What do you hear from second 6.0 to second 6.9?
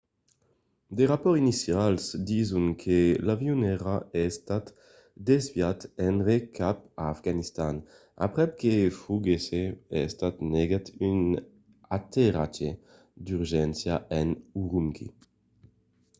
enrè cap